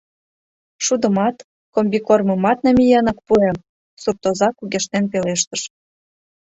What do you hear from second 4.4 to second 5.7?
кугешнен пелештыш.